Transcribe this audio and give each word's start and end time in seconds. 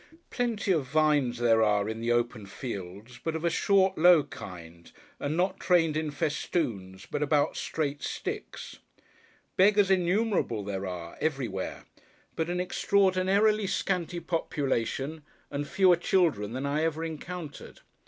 Plenty 0.31 0.71
of 0.71 0.85
vines 0.87 1.37
there 1.37 1.61
are 1.61 1.87
in 1.87 2.01
the 2.01 2.11
open 2.11 2.47
fields, 2.47 3.19
but 3.23 3.35
of 3.35 3.45
a 3.45 3.51
short 3.51 3.99
low 3.99 4.23
kind, 4.23 4.91
and 5.19 5.37
not 5.37 5.59
trained 5.59 5.95
in 5.95 6.09
festoons, 6.09 7.05
but 7.05 7.21
about 7.21 7.55
straight 7.55 8.01
sticks. 8.01 8.79
Beggars 9.57 9.91
innumerable 9.91 10.63
there 10.63 10.87
are, 10.87 11.19
everywhere; 11.21 11.85
but 12.35 12.49
an 12.49 12.59
extraordinarily 12.59 13.67
scanty 13.67 14.19
population, 14.19 15.21
and 15.51 15.67
fewer 15.67 15.97
children 15.97 16.53
than 16.53 16.65
I 16.65 16.81
ever 16.83 17.03
encountered. 17.05 17.81